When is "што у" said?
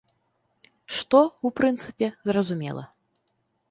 0.95-1.53